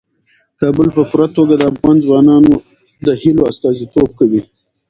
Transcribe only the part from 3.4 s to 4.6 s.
استازیتوب کوي.